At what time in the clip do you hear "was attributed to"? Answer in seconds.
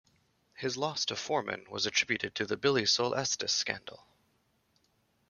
1.69-2.47